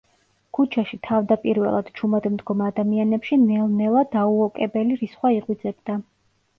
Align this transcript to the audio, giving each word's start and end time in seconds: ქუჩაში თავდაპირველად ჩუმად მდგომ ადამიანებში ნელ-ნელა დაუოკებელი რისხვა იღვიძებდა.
ქუჩაში 0.57 0.97
თავდაპირველად 1.07 1.91
ჩუმად 2.01 2.27
მდგომ 2.39 2.65
ადამიანებში 2.71 3.41
ნელ-ნელა 3.45 4.05
დაუოკებელი 4.19 5.03
რისხვა 5.07 5.37
იღვიძებდა. 5.41 6.05